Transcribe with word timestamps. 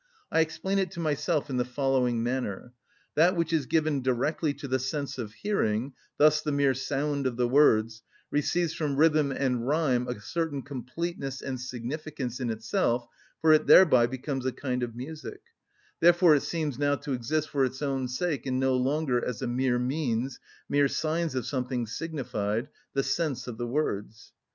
I 0.31 0.39
explain 0.39 0.79
it 0.79 0.89
to 0.93 0.99
myself 0.99 1.47
in 1.47 1.57
the 1.57 1.63
following 1.63 2.23
manner: 2.23 2.73
That 3.13 3.35
which 3.35 3.53
is 3.53 3.67
given 3.67 4.01
directly 4.01 4.51
to 4.55 4.67
the 4.67 4.79
sense 4.79 5.19
of 5.19 5.33
hearing, 5.33 5.93
thus 6.17 6.41
the 6.41 6.51
mere 6.51 6.73
sound 6.73 7.27
of 7.27 7.37
the 7.37 7.47
words, 7.47 8.01
receives 8.31 8.73
from 8.73 8.95
rhythm 8.95 9.31
and 9.31 9.67
rhyme 9.67 10.07
a 10.07 10.19
certain 10.19 10.63
completeness 10.63 11.39
and 11.39 11.61
significance 11.61 12.39
in 12.39 12.49
itself 12.49 13.07
for 13.41 13.53
it 13.53 13.67
thereby 13.67 14.07
becomes 14.07 14.43
a 14.47 14.51
kind 14.51 14.81
of 14.81 14.95
music; 14.95 15.41
therefore 15.99 16.33
it 16.33 16.41
seems 16.41 16.79
now 16.79 16.95
to 16.95 17.13
exist 17.13 17.49
for 17.49 17.63
its 17.63 17.83
own 17.83 18.07
sake, 18.07 18.47
and 18.47 18.59
no 18.59 18.75
longer 18.75 19.23
as 19.23 19.43
a 19.43 19.47
mere 19.47 19.77
means, 19.77 20.39
mere 20.67 20.87
signs 20.87 21.35
of 21.35 21.45
something 21.45 21.85
signified, 21.85 22.69
the 22.93 23.03
sense 23.03 23.47
of 23.47 23.59
the 23.59 23.67
words. 23.67 24.31